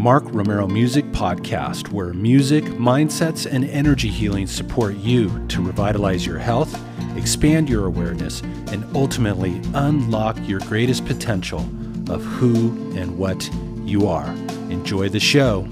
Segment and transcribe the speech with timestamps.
[0.00, 6.38] Mark Romero Music Podcast, where music, mindsets, and energy healing support you to revitalize your
[6.38, 6.74] health,
[7.18, 8.40] expand your awareness,
[8.72, 11.60] and ultimately unlock your greatest potential
[12.08, 13.50] of who and what
[13.84, 14.26] you are.
[14.70, 15.68] Enjoy the show.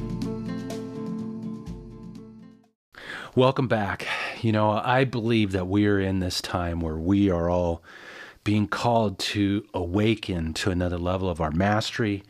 [3.34, 4.06] Welcome back.
[4.42, 7.82] You know, I believe that we are in this time where we are all
[8.44, 12.22] being called to awaken to another level of our mastery,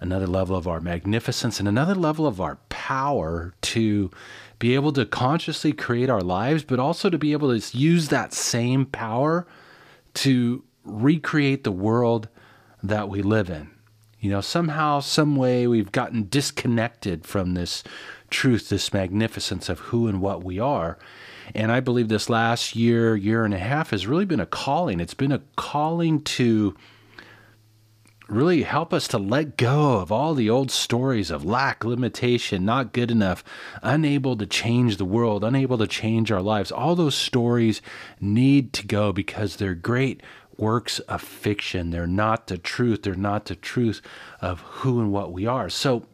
[0.00, 4.10] another level of our magnificence, and another level of our power to
[4.58, 8.32] be able to consciously create our lives, but also to be able to use that
[8.32, 9.46] same power
[10.14, 12.28] to recreate the world
[12.82, 13.70] that we live in.
[14.20, 17.84] You know, somehow, some way, we've gotten disconnected from this
[18.30, 20.98] truth, this magnificence of who and what we are.
[21.54, 25.00] And I believe this last year, year and a half has really been a calling.
[25.00, 26.74] It's been a calling to
[28.28, 32.92] really help us to let go of all the old stories of lack, limitation, not
[32.92, 33.44] good enough,
[33.82, 36.72] unable to change the world, unable to change our lives.
[36.72, 37.80] All those stories
[38.20, 40.22] need to go because they're great
[40.56, 41.90] works of fiction.
[41.90, 43.02] They're not the truth.
[43.02, 44.00] They're not the truth
[44.40, 45.68] of who and what we are.
[45.68, 46.06] So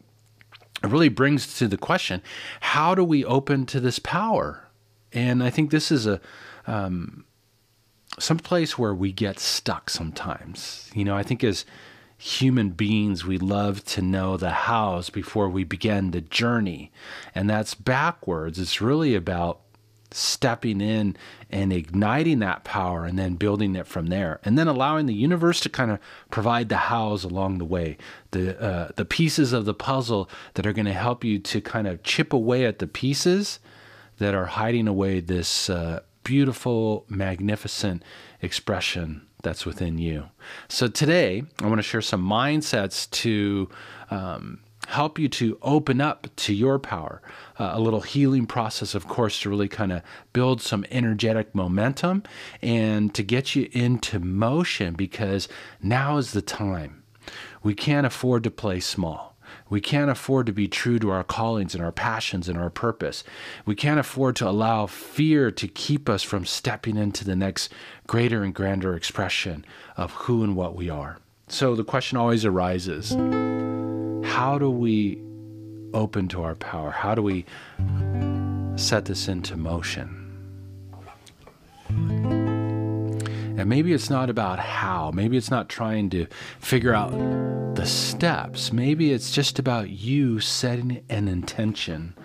[0.83, 2.21] it really brings to the question
[2.59, 4.67] how do we open to this power?
[5.11, 6.21] And I think this is a.
[6.65, 7.25] Um,
[8.19, 10.91] some place where we get stuck sometimes.
[10.93, 11.65] You know, I think as
[12.17, 16.91] human beings, we love to know the hows before we begin the journey.
[17.35, 18.59] And that's backwards.
[18.59, 19.59] It's really about
[20.13, 21.15] stepping in
[21.49, 25.59] and igniting that power and then building it from there and then allowing the universe
[25.59, 27.97] to kind of provide the hows along the way
[28.31, 31.87] the uh, the pieces of the puzzle that are going to help you to kind
[31.87, 33.59] of chip away at the pieces
[34.17, 38.03] that are hiding away this uh, beautiful magnificent
[38.41, 40.25] expression that's within you.
[40.67, 43.69] So today, I want to share some mindsets to
[44.09, 47.21] um, help you to open up to your power.
[47.59, 50.01] Uh, a little healing process, of course, to really kind of
[50.33, 52.23] build some energetic momentum
[52.61, 55.47] and to get you into motion because
[55.81, 57.03] now is the time.
[57.61, 59.32] We can't afford to play small.
[59.73, 63.23] We can't afford to be true to our callings and our passions and our purpose.
[63.65, 67.73] We can't afford to allow fear to keep us from stepping into the next
[68.05, 69.65] greater and grander expression
[69.97, 71.17] of who and what we are.
[71.47, 73.13] So the question always arises
[74.29, 75.19] how do we
[75.95, 76.91] open to our power?
[76.91, 77.43] How do we
[78.75, 80.19] set this into motion?
[83.55, 85.11] And maybe it's not about how.
[85.11, 86.25] Maybe it's not trying to
[86.59, 87.11] figure out
[87.75, 88.73] the steps.
[88.73, 92.15] Maybe it's just about you setting an intention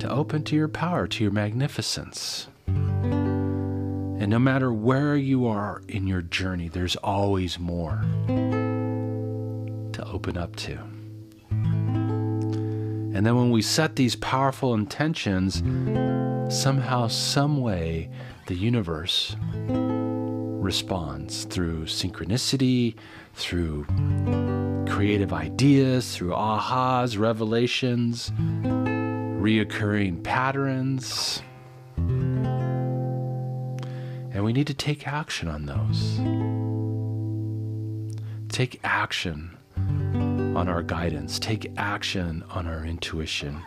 [0.00, 2.48] to open to your power, to your magnificence.
[2.66, 8.04] And no matter where you are in your journey, there's always more
[9.92, 10.97] to open up to.
[13.18, 15.56] And then when we set these powerful intentions,
[16.56, 18.10] somehow, some way,
[18.46, 19.34] the universe
[19.66, 22.94] responds through synchronicity,
[23.34, 23.86] through
[24.88, 31.42] creative ideas, through ahas, revelations, reoccurring patterns.
[31.96, 32.84] And
[34.44, 36.20] we need to take action on those.
[38.48, 39.58] Take action
[40.58, 43.62] on our guidance, take action on our intuition.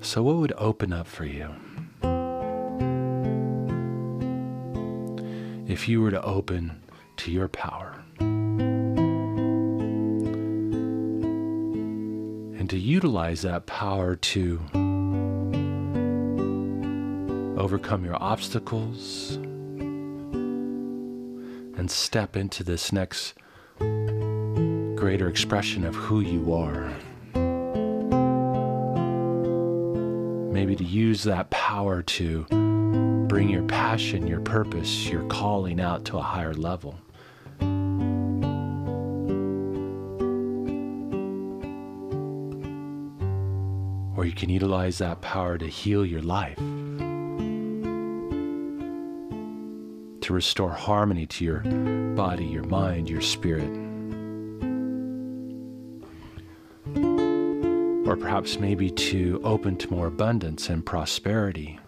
[0.00, 1.54] So, what would open up for you?
[5.72, 6.82] If you were to open
[7.18, 8.02] to your power
[12.58, 14.60] and to utilize that power to
[17.56, 19.38] overcome your obstacles
[21.78, 23.34] and step into this next
[23.78, 26.92] greater expression of who you are.
[30.58, 32.44] maybe to use that power to
[33.28, 36.98] bring your passion, your purpose, your calling out to a higher level.
[44.16, 46.58] Or you can utilize that power to heal your life,
[50.28, 51.60] to restore harmony to your
[52.14, 53.70] body, your mind, your spirit.
[58.06, 61.78] or perhaps maybe to open to more abundance and prosperity,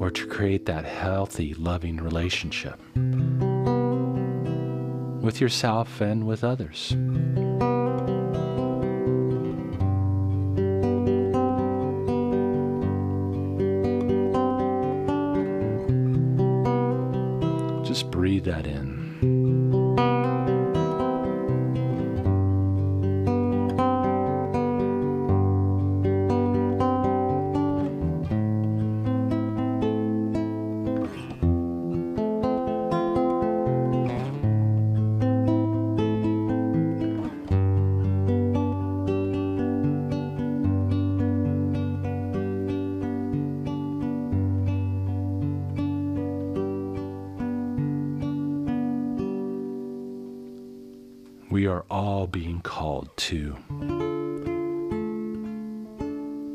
[0.00, 2.80] or to create that healthy, loving relationship
[5.22, 6.96] with yourself and with others.
[17.92, 19.01] Just breathe that in.
[52.32, 53.56] Being called to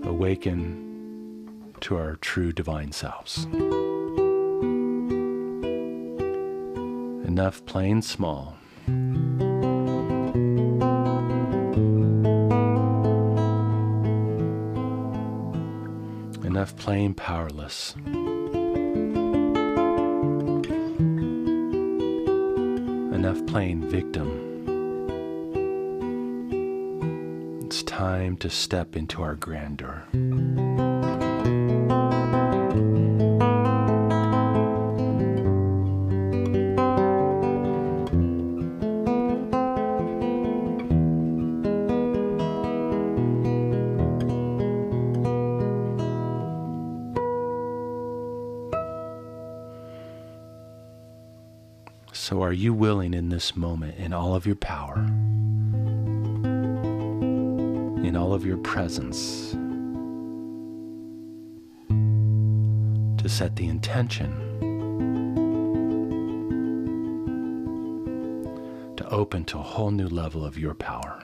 [0.03, 3.45] awaken to our true divine selves.
[7.27, 8.57] Enough plain small.
[16.43, 17.93] Enough plain powerless.
[23.13, 24.46] Enough plain victim.
[27.97, 30.03] Time to step into our grandeur.
[52.13, 55.07] So, are you willing in this moment, in all of your power?
[58.07, 59.51] In all of your presence
[63.21, 64.31] to set the intention
[68.95, 71.21] to open to a whole new level of your power.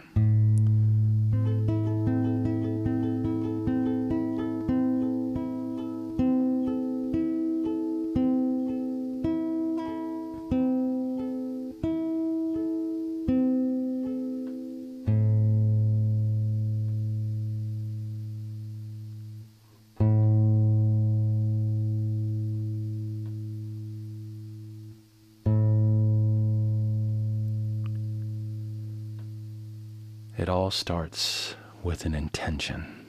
[30.35, 33.03] It all starts with an intention.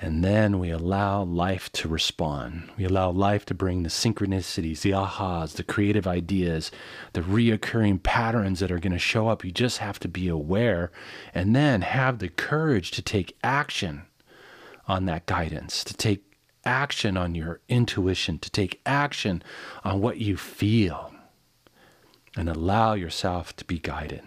[0.00, 2.70] And then we allow life to respond.
[2.76, 6.70] We allow life to bring the synchronicities, the ahas, the creative ideas,
[7.12, 9.44] the reoccurring patterns that are going to show up.
[9.44, 10.90] You just have to be aware
[11.34, 14.02] and then have the courage to take action
[14.88, 19.42] on that guidance, to take action on your intuition, to take action
[19.84, 21.12] on what you feel,
[22.36, 24.22] and allow yourself to be guided.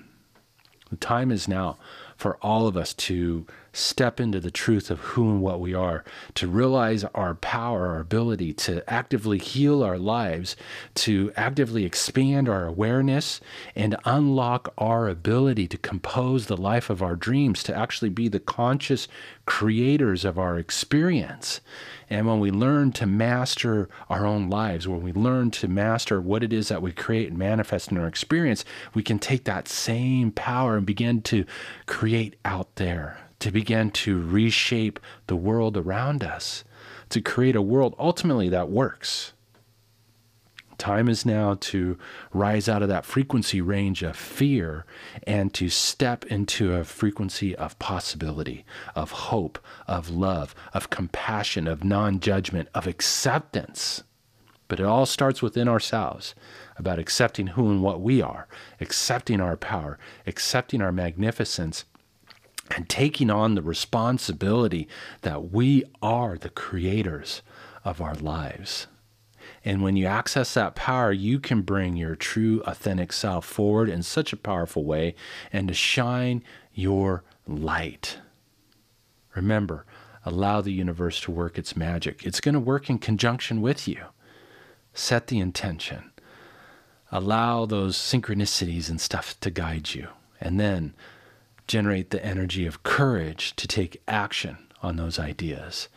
[0.90, 1.78] The time is now
[2.16, 6.04] for all of us to step into the truth of who and what we are,
[6.34, 10.56] to realize our power, our ability to actively heal our lives,
[10.96, 13.42] to actively expand our awareness,
[13.76, 18.40] and unlock our ability to compose the life of our dreams, to actually be the
[18.40, 19.08] conscious
[19.46, 21.60] creators of our experience.
[22.10, 26.44] And when we learn to master our own lives, when we learn to master what
[26.44, 28.64] it is that we create and manifest in our experience,
[28.94, 31.46] we can take that same power and begin to
[31.88, 36.64] create out there to begin to reshape the world around us,
[37.10, 39.34] to create a world ultimately that works.
[40.78, 41.98] Time is now to
[42.34, 44.86] rise out of that frequency range of fear
[45.26, 51.84] and to step into a frequency of possibility, of hope, of love, of compassion, of
[51.84, 54.04] non judgment, of acceptance.
[54.68, 56.36] But it all starts within ourselves
[56.76, 58.48] about accepting who and what we are,
[58.82, 61.86] accepting our power, accepting our magnificence,
[62.72, 64.88] and taking on the responsibility
[65.22, 67.42] that we are the creators
[67.84, 68.88] of our lives.
[69.64, 74.04] And when you access that power, you can bring your true, authentic self forward in
[74.04, 75.16] such a powerful way
[75.52, 76.44] and to shine
[76.74, 78.20] your light.
[79.36, 79.86] Remember,
[80.24, 82.26] allow the universe to work its magic.
[82.26, 84.02] It's going to work in conjunction with you.
[84.94, 86.12] Set the intention.
[87.12, 90.10] Allow those synchronicities and stuff to guide you.
[90.40, 90.94] And then
[91.68, 95.88] generate the energy of courage to take action on those ideas.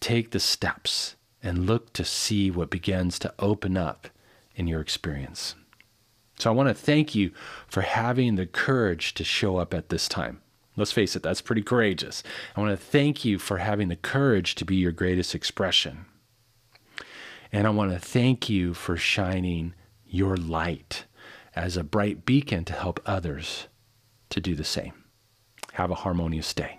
[0.00, 4.08] Take the steps and look to see what begins to open up
[4.56, 5.54] in your experience.
[6.38, 7.30] So I want to thank you
[7.68, 10.40] for having the courage to show up at this time.
[10.76, 12.24] Let's face it, that's pretty courageous.
[12.56, 16.06] I want to thank you for having the courage to be your greatest expression.
[17.52, 21.04] And I want to thank you for shining your light
[21.54, 23.68] as a bright beacon to help others
[24.30, 25.03] to do the same.
[25.74, 26.78] Have a harmonious day.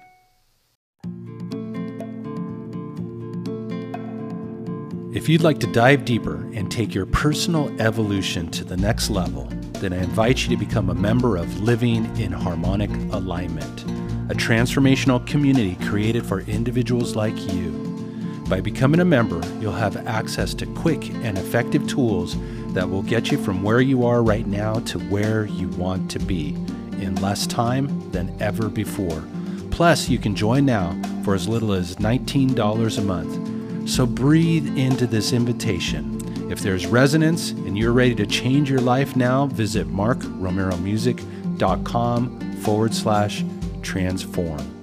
[5.14, 9.50] If you'd like to dive deeper and take your personal evolution to the next level,
[9.82, 13.82] then I invite you to become a member of Living in Harmonic Alignment,
[14.32, 17.72] a transformational community created for individuals like you.
[18.48, 22.38] By becoming a member, you'll have access to quick and effective tools
[22.68, 26.20] that will get you from where you are right now to where you want to
[26.20, 26.56] be
[27.02, 29.24] in less time than ever before.
[29.72, 33.90] Plus, you can join now for as little as $19 a month.
[33.90, 36.22] So breathe into this invitation.
[36.52, 43.44] If there's resonance and you're ready to change your life now, visit markromeromusic.com forward slash
[43.82, 44.75] transform.